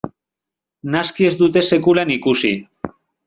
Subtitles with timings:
[0.95, 2.53] Naski ez dute sekulan ikusi.